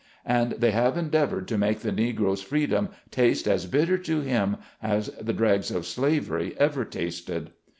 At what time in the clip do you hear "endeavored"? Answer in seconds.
0.97-1.47